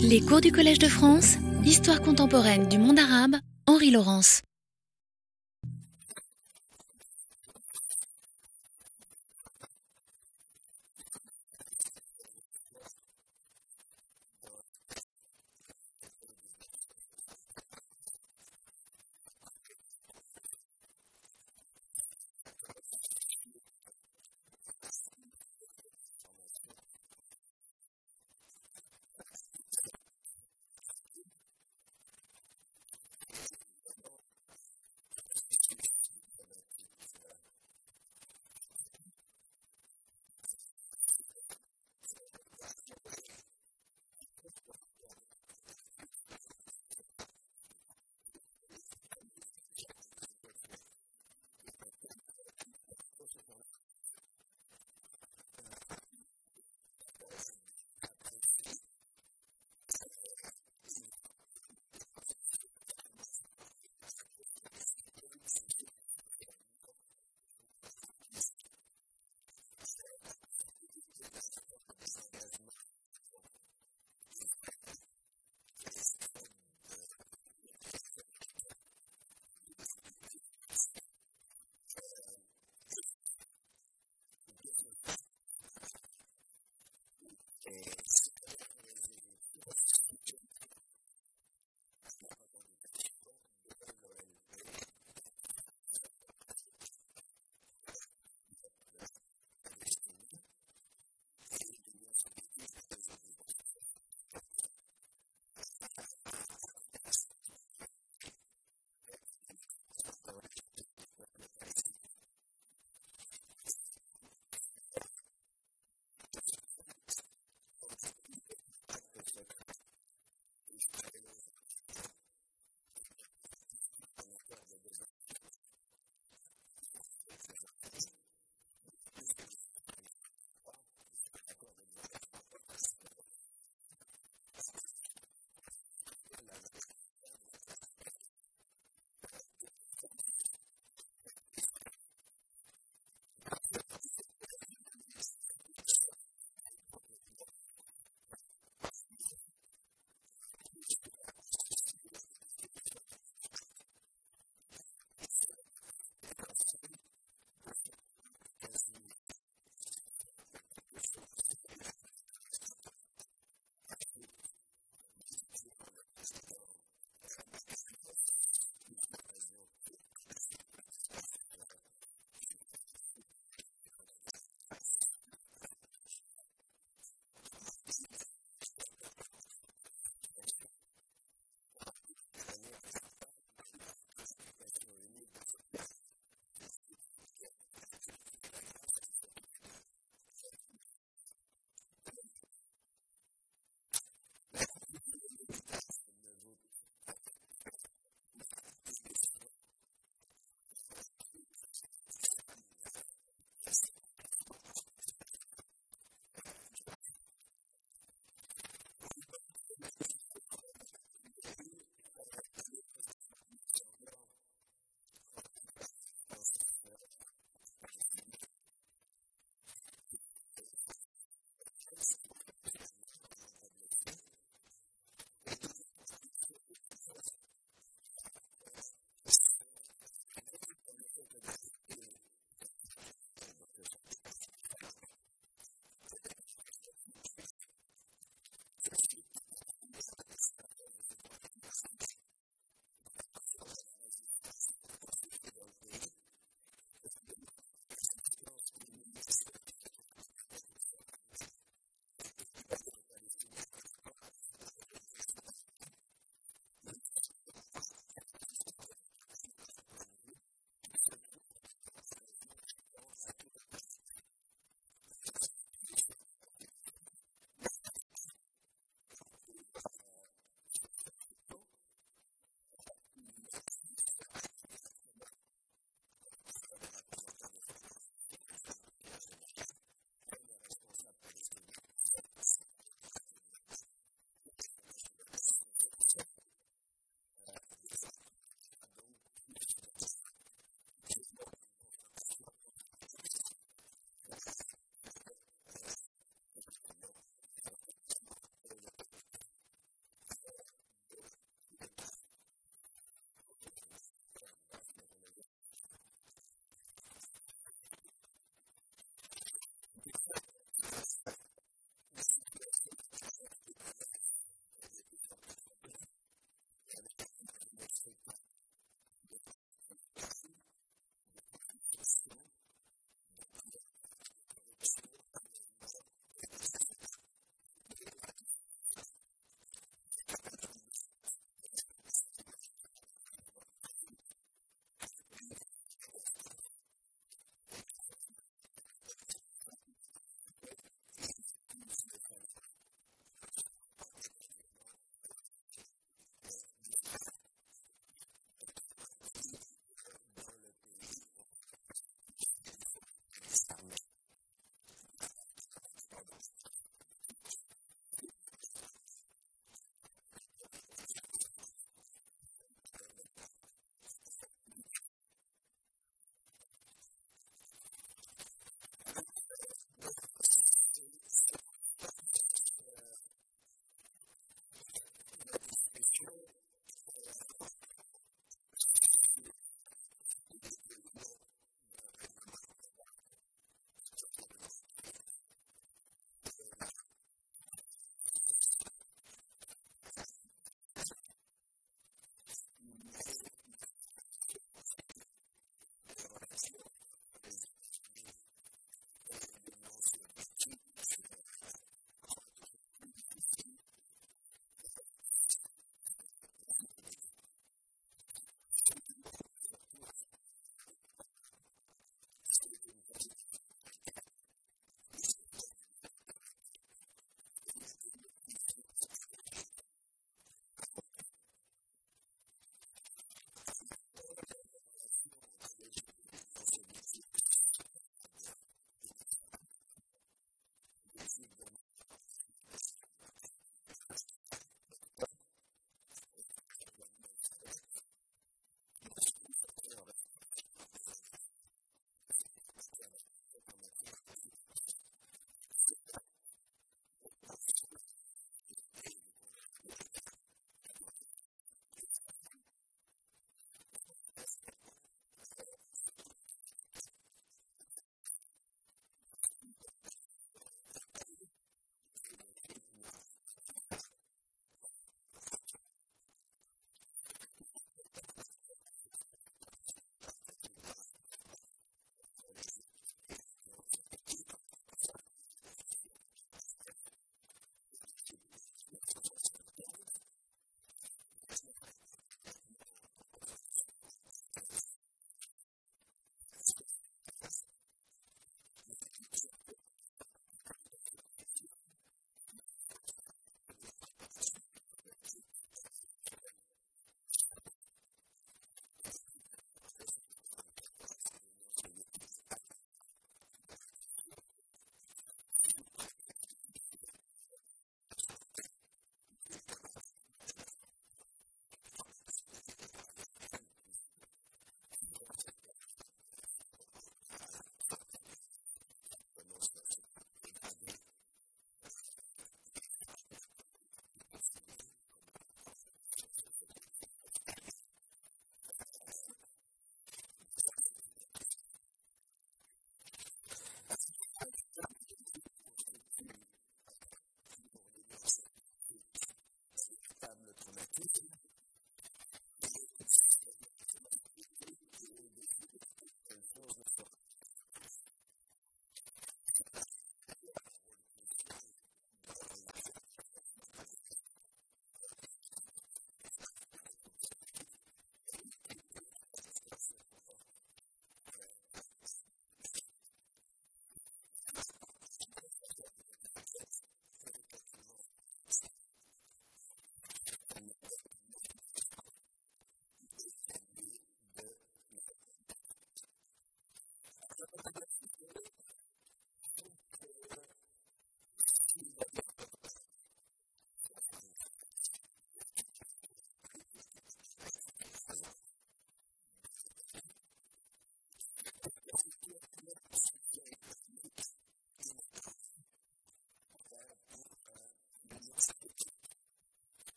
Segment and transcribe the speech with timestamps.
[0.00, 3.36] Les cours du Collège de France, Histoire contemporaine du monde arabe,
[3.66, 4.42] Henri Laurence.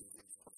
[0.00, 0.49] to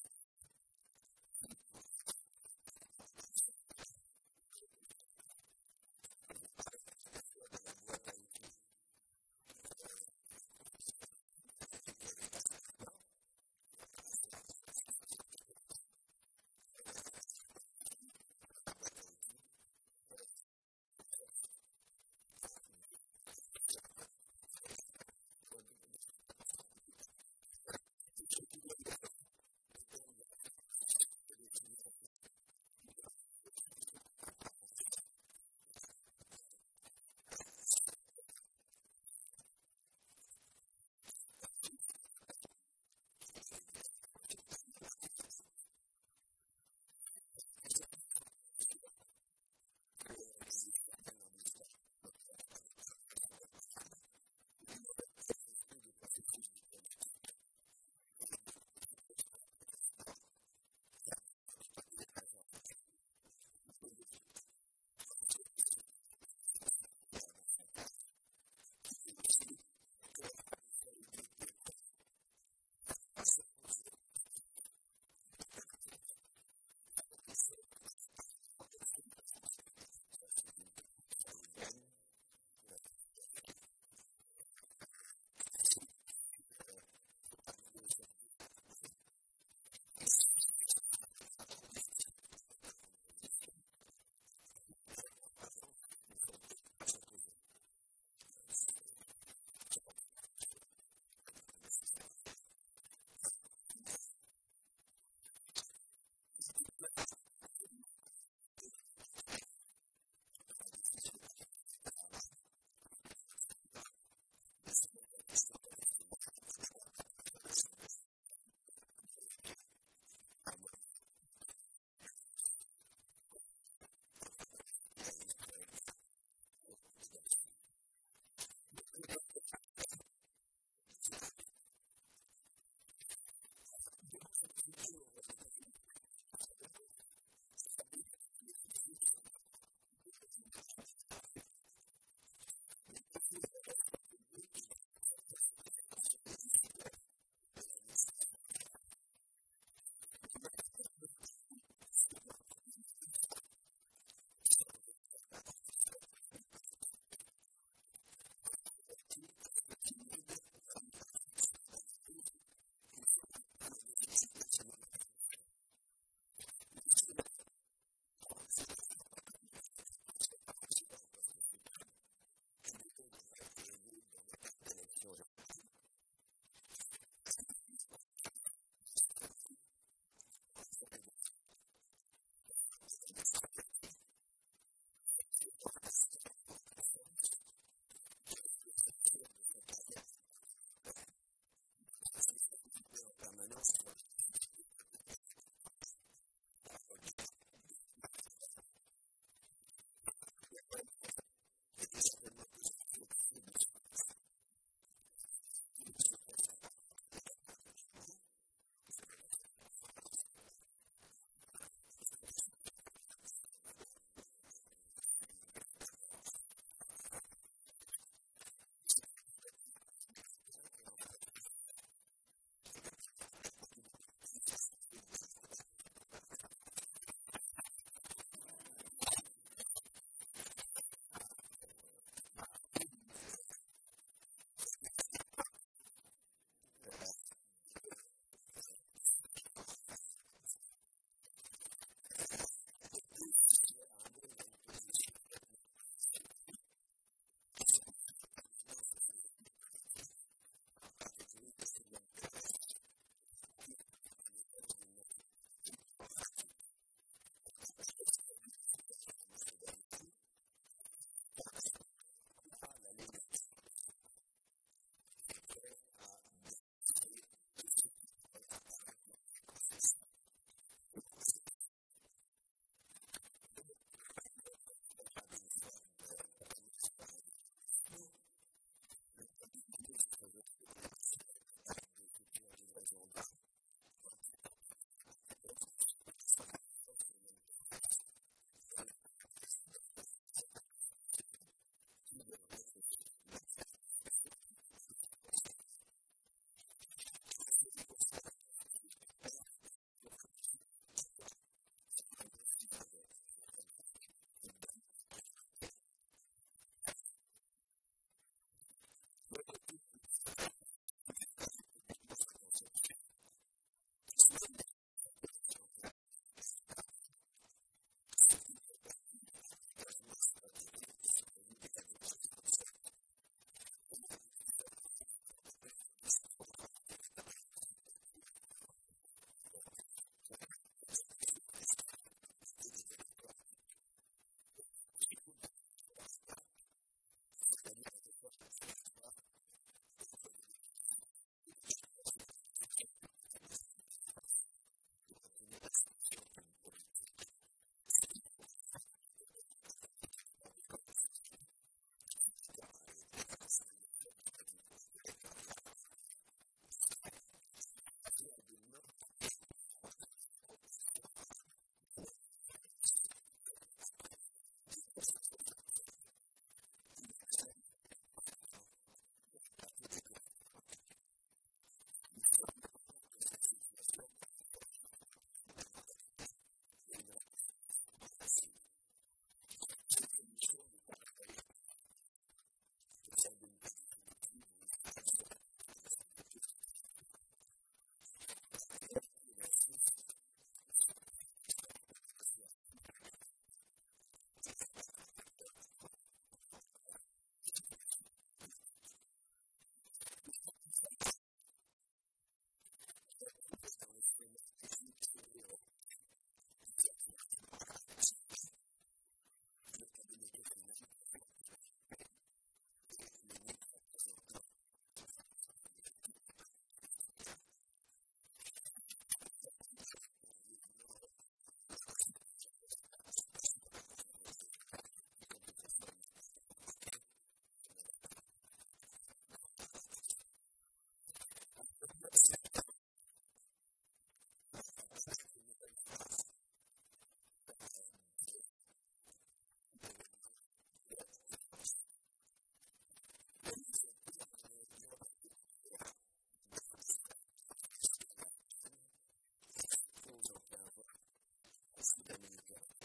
[452.22, 452.81] coming as well.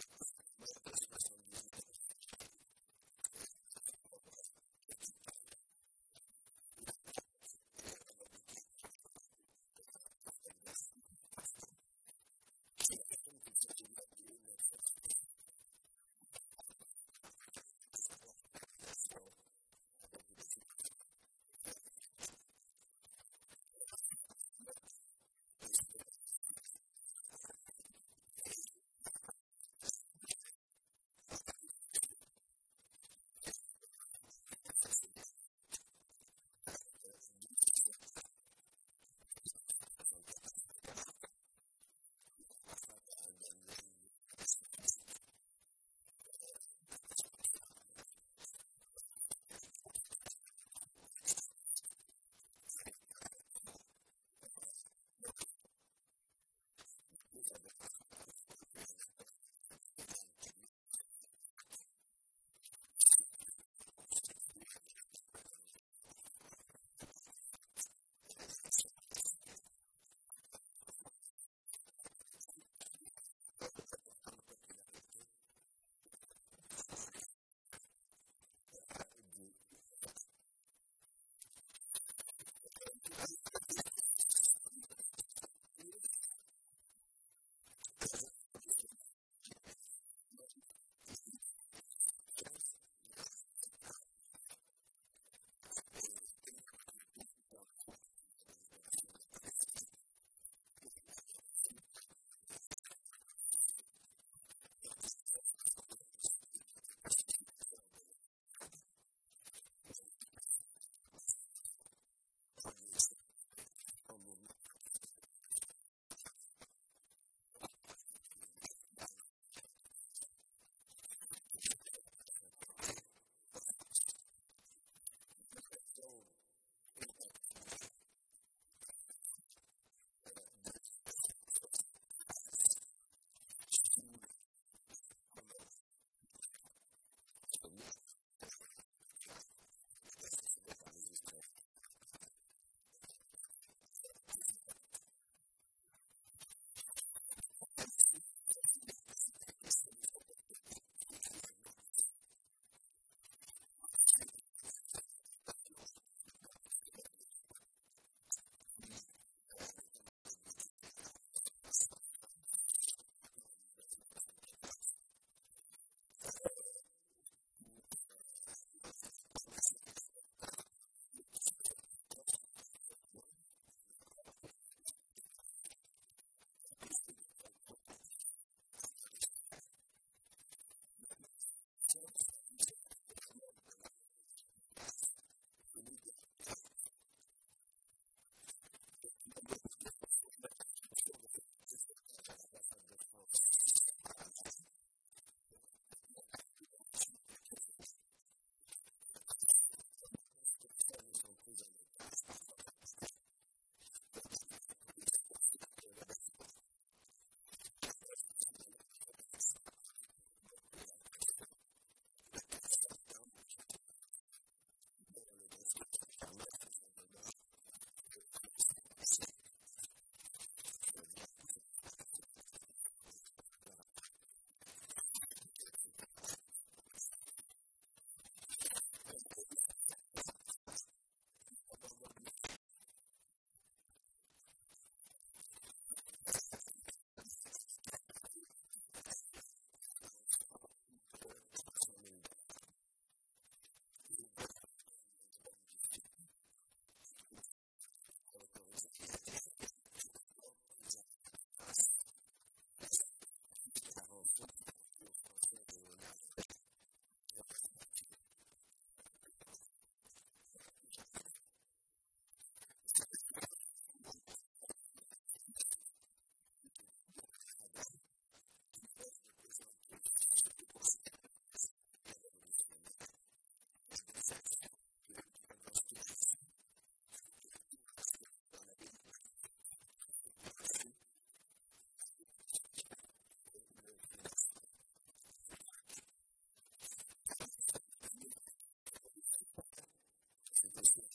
[290.77, 291.07] business.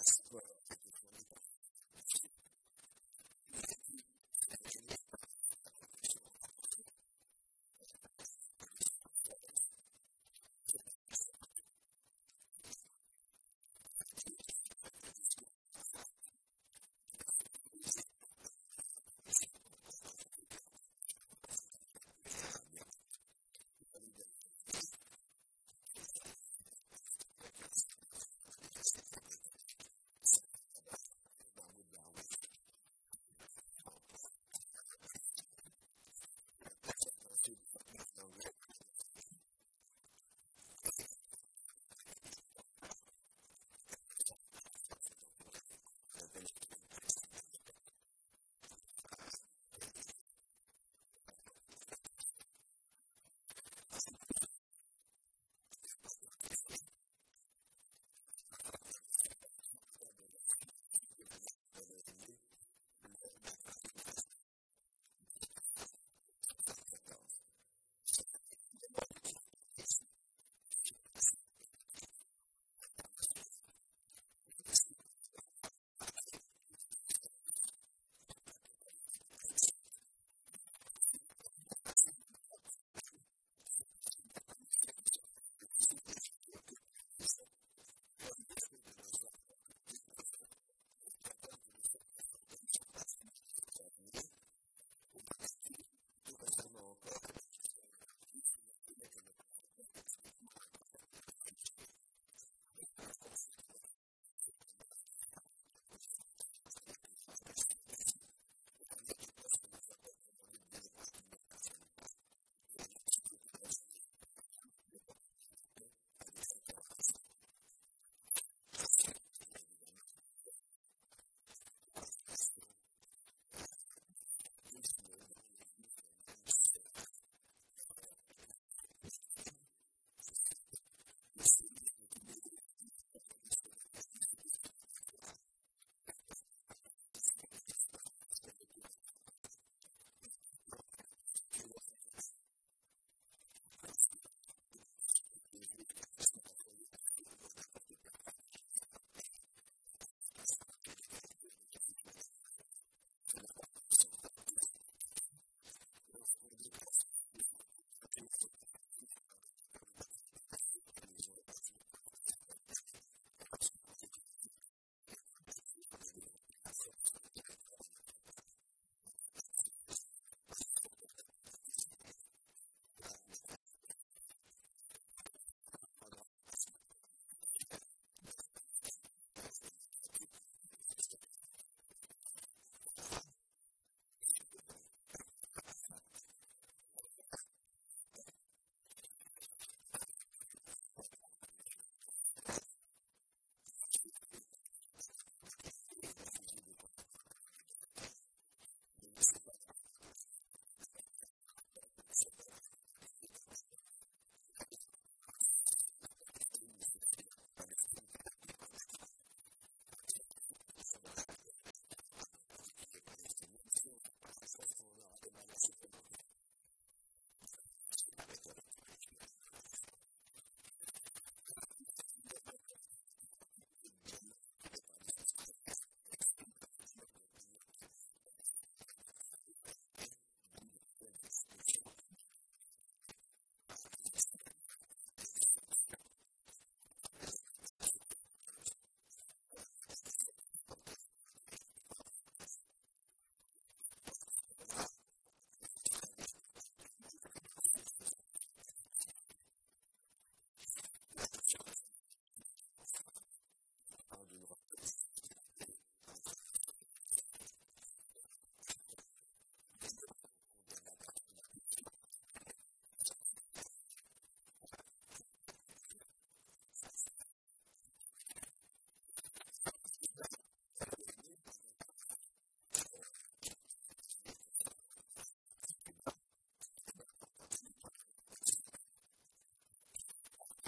[0.00, 0.49] prosper.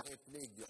[0.04, 0.66] allt ligger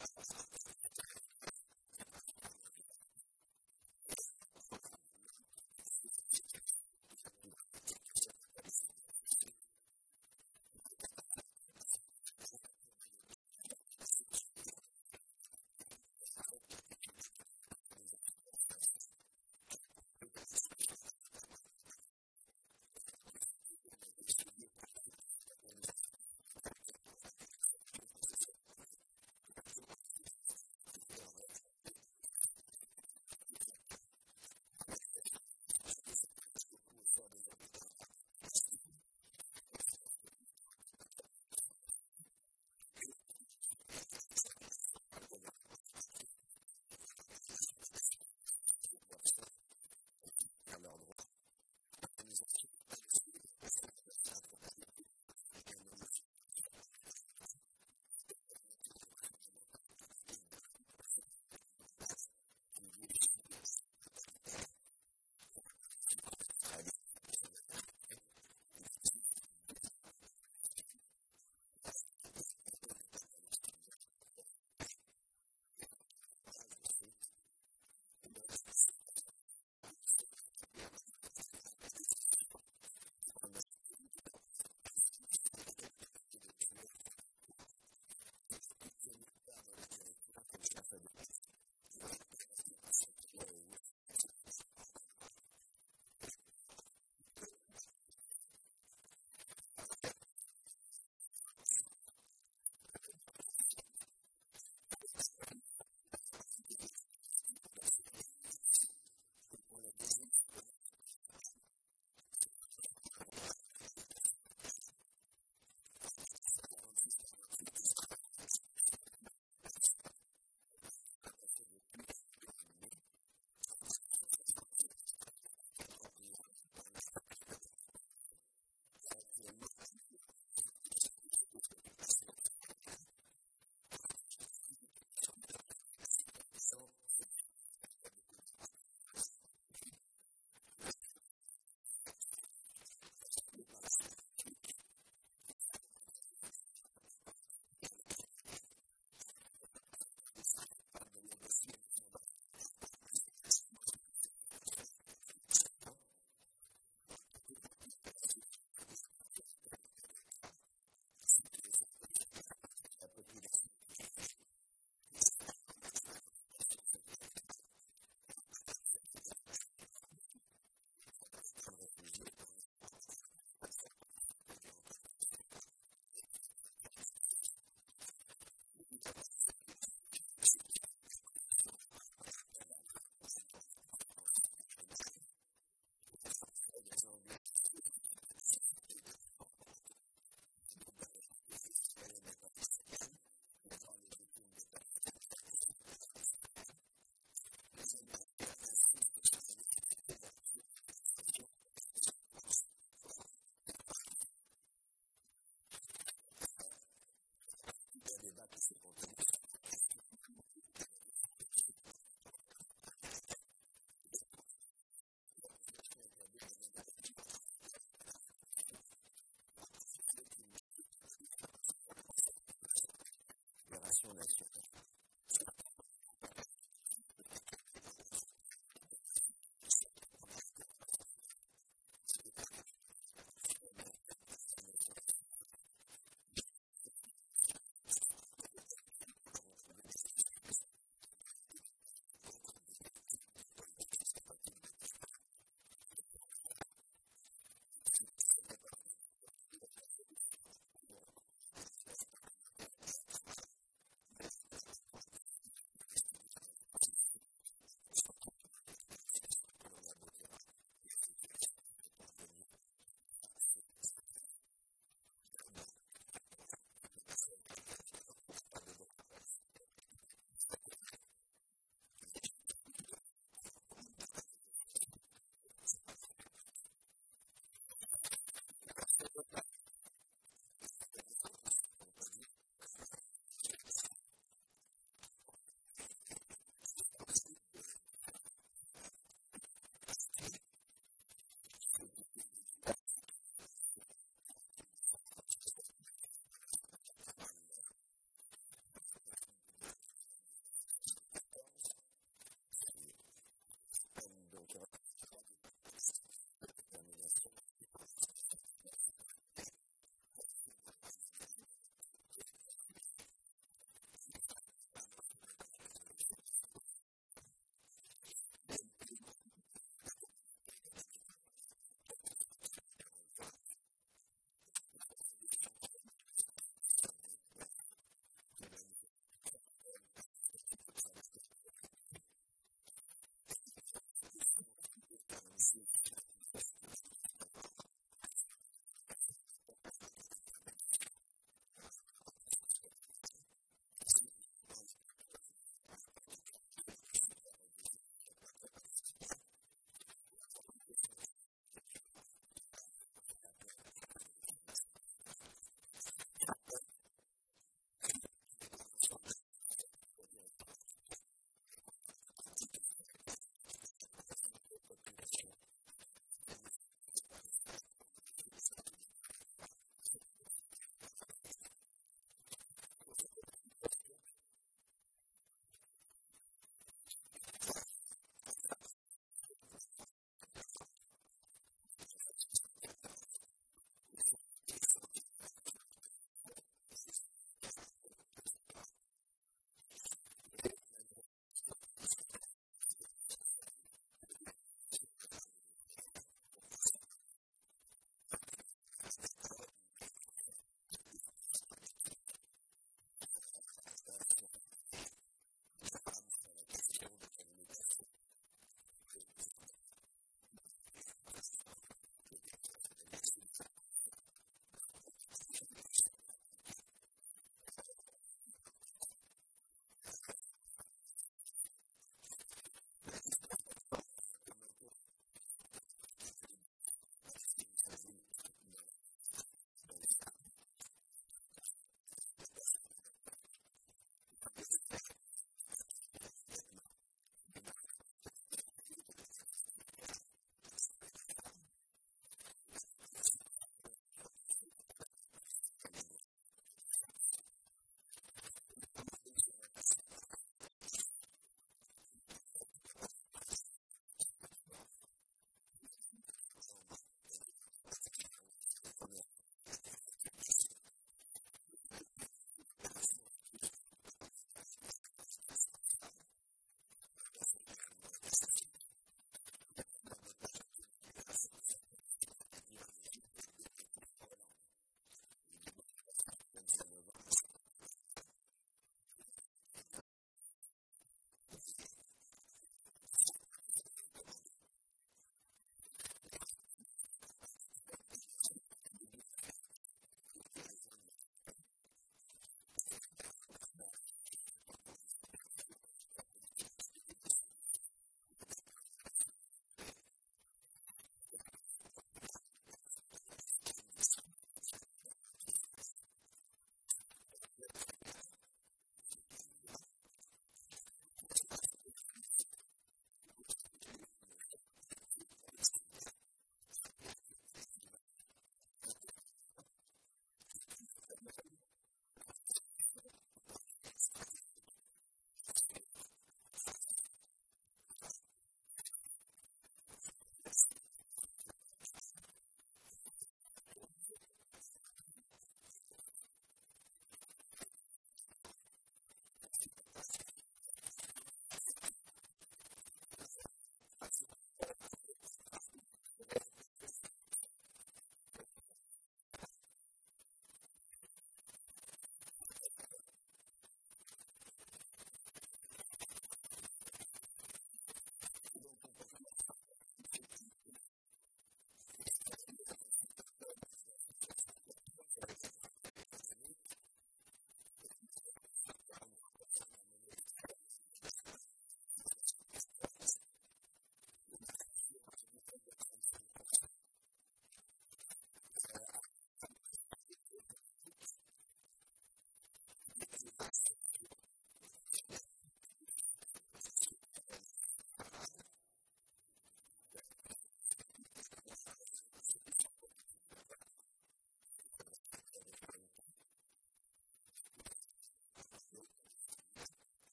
[224.15, 224.47] nation.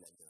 [0.00, 0.29] Amen.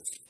[0.00, 0.29] Jesus.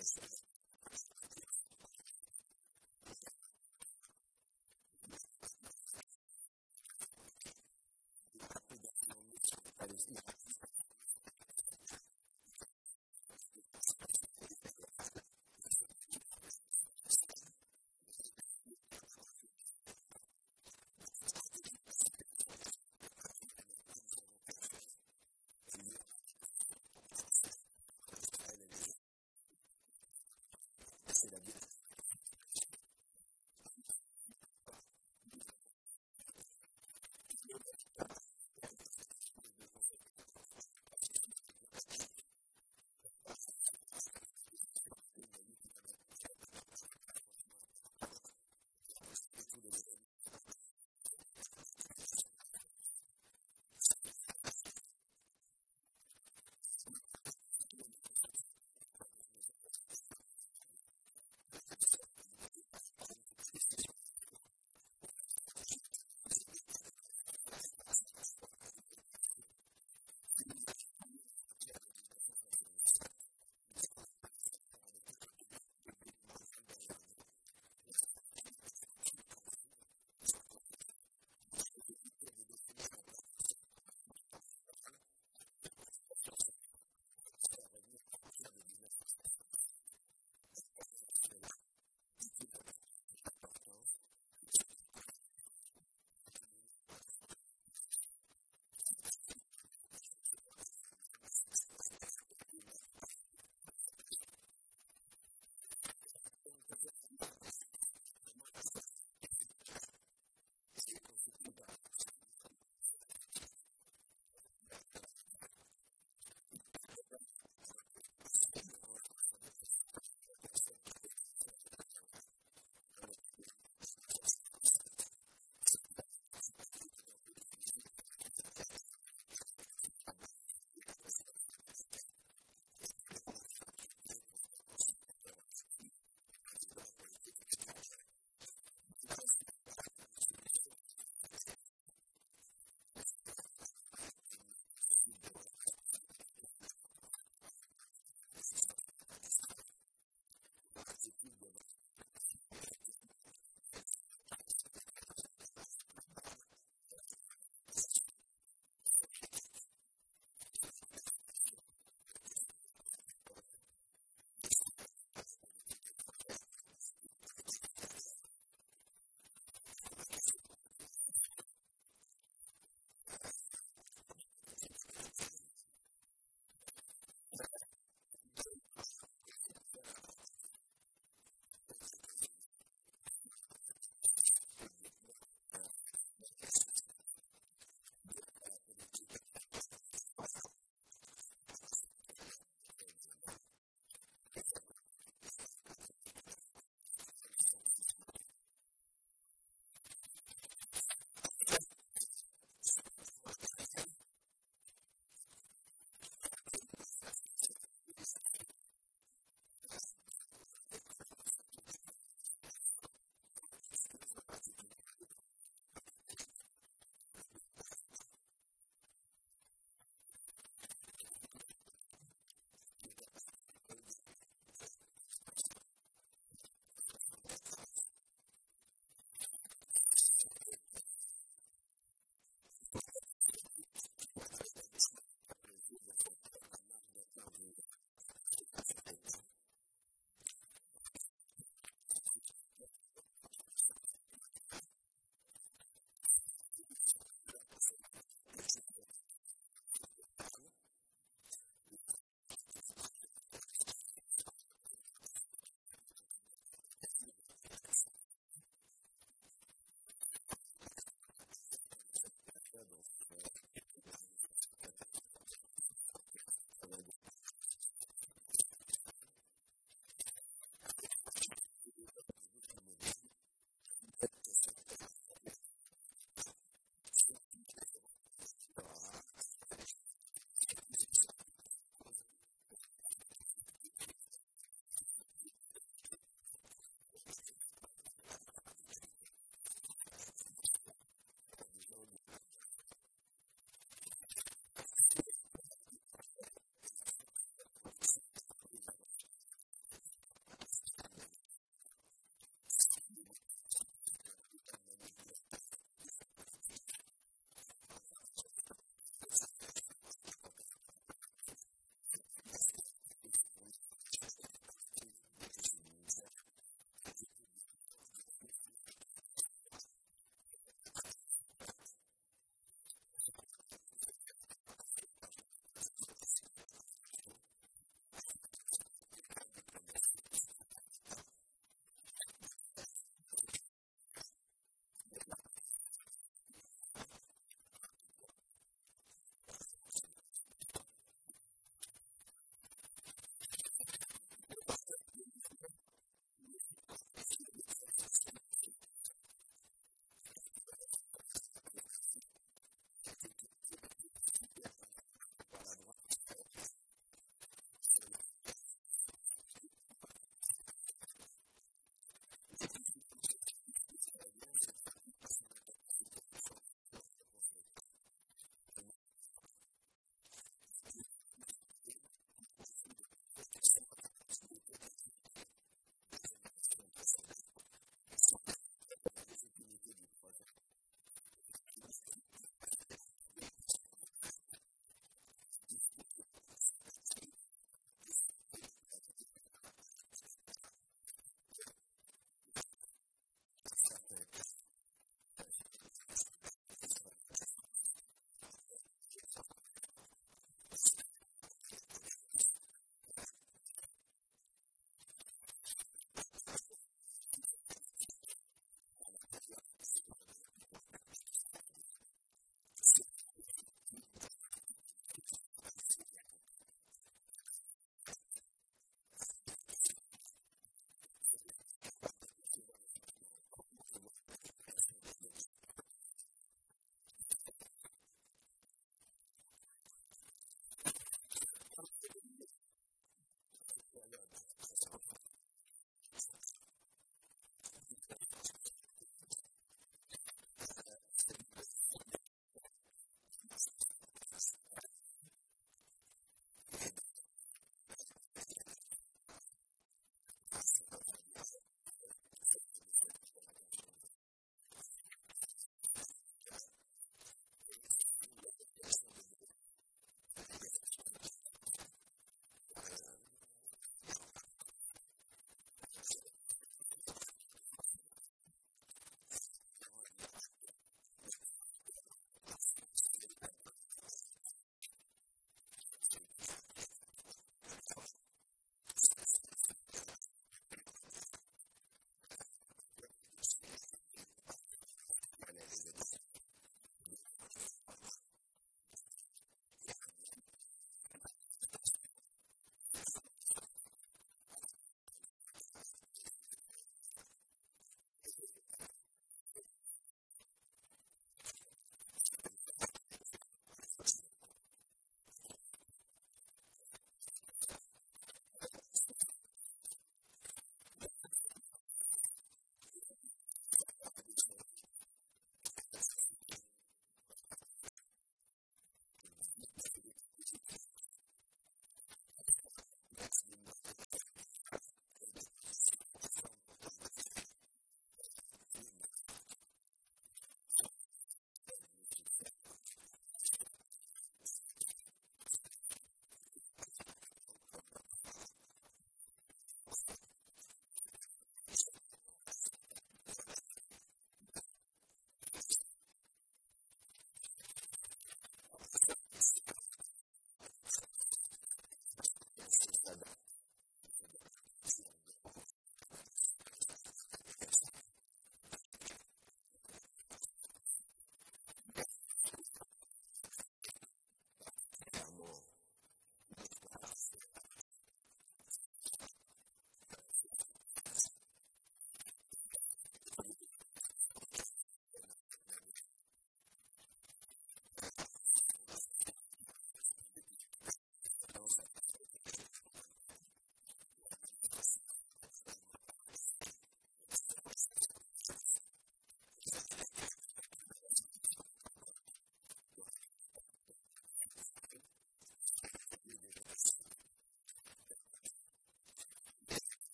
[0.00, 0.42] business.
[9.78, 10.49] That is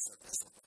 [0.00, 0.59] That's a, that's a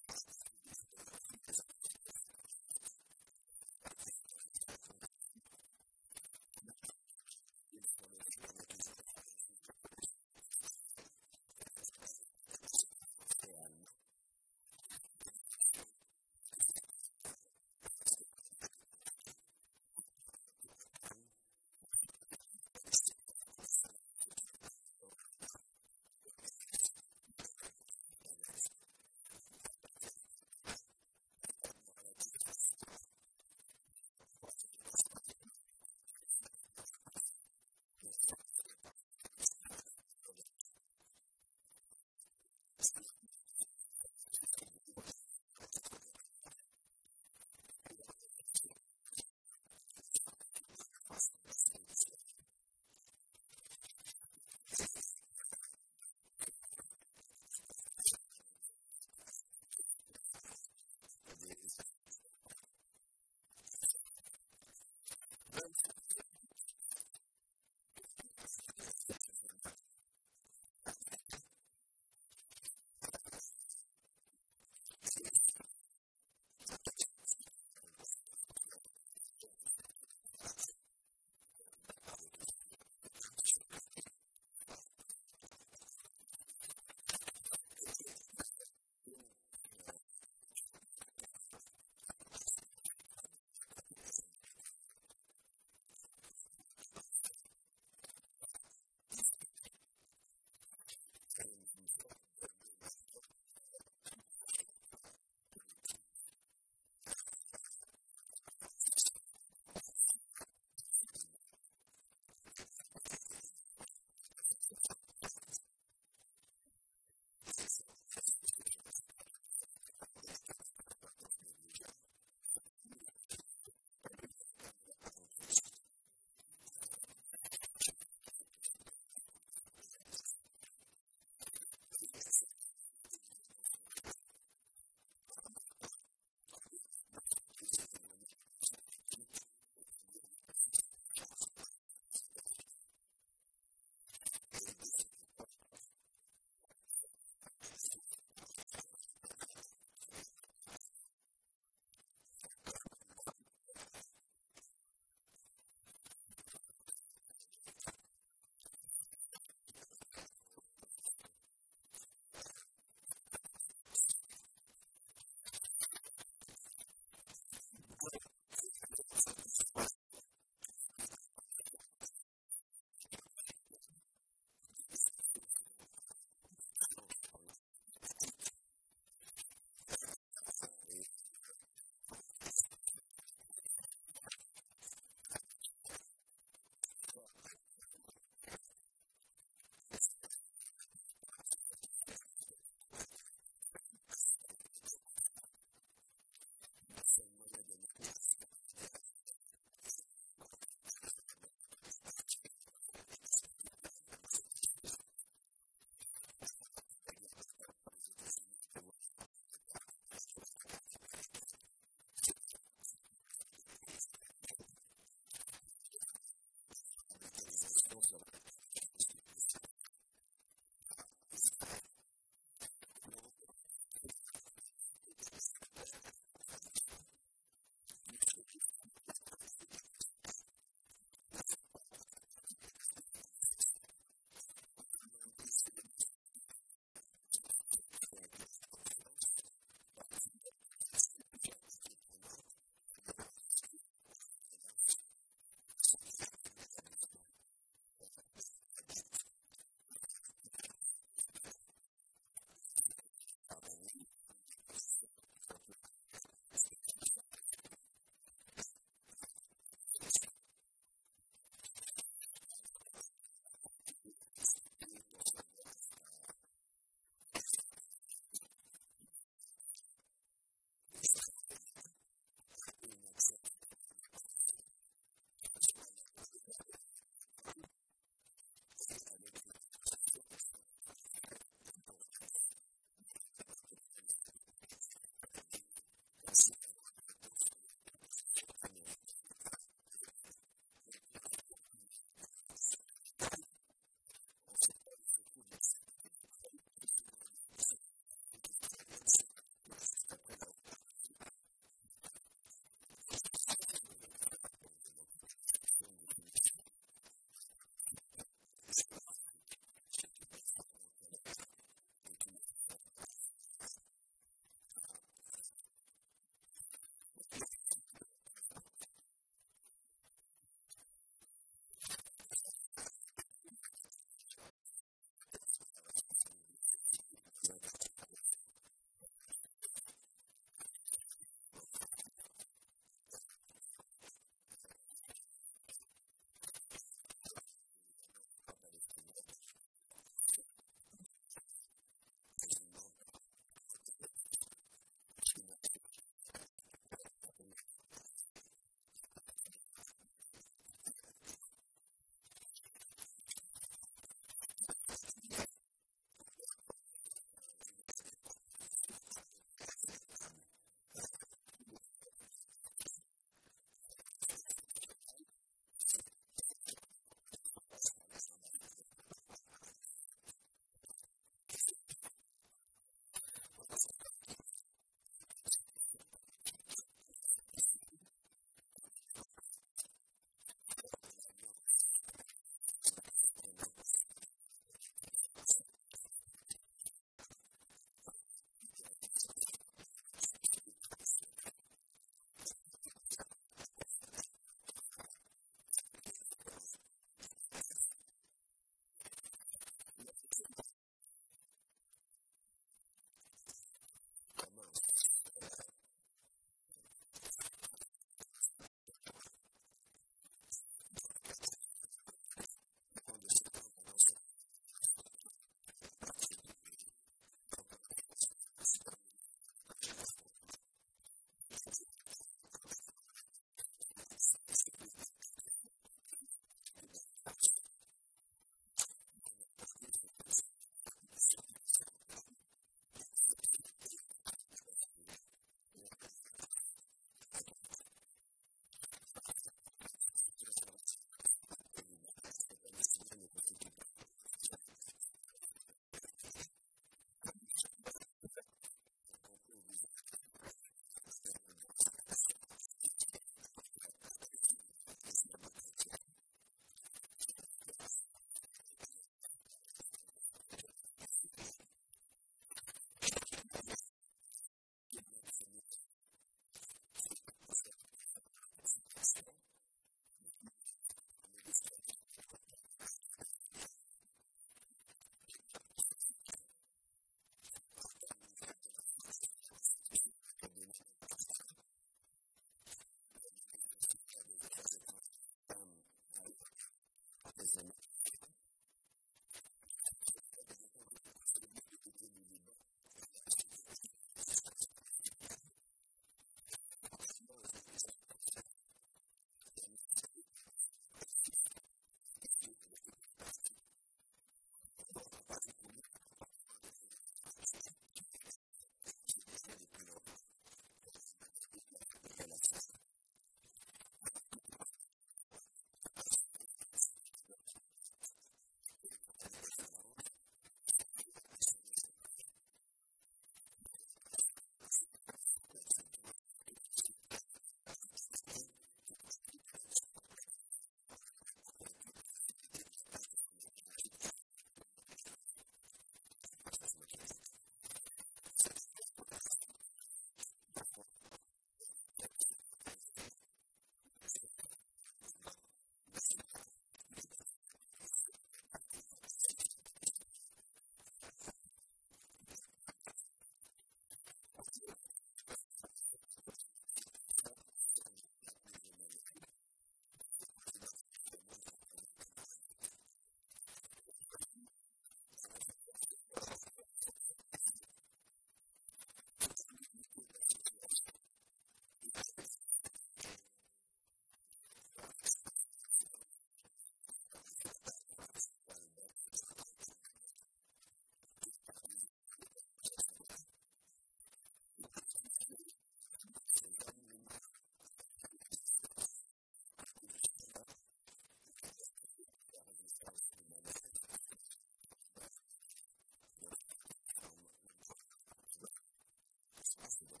[599.70, 600.00] possible.